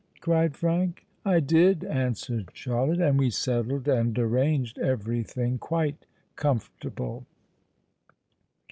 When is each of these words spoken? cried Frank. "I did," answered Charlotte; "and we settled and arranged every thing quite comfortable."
cried 0.19 0.57
Frank. 0.57 1.05
"I 1.23 1.39
did," 1.39 1.83
answered 1.83 2.49
Charlotte; 2.53 2.99
"and 2.99 3.19
we 3.19 3.29
settled 3.29 3.87
and 3.87 4.17
arranged 4.17 4.79
every 4.79 5.21
thing 5.21 5.59
quite 5.59 6.07
comfortable." 6.35 7.27